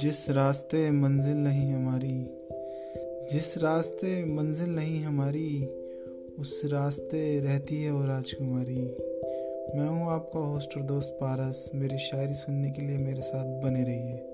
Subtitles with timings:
[0.00, 2.30] जिस रास्ते मंजिल नहीं हमारी,
[3.32, 5.66] जिस रास्ते मंजिल नहीं हमारी,
[6.38, 8.96] उस रास्ते रहती है वो राजकुमारी।
[9.78, 13.82] मैं हूँ आपका होस्ट और दोस्त पारस। मेरी शायरी सुनने के लिए मेरे साथ बने
[13.82, 14.32] रहिए।